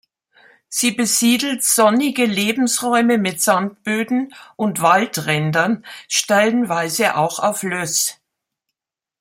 [0.67, 8.17] Sie besiedelt sonnige Lebensräume mit Sandböden und Waldränder, stellenweise auch auf Löss.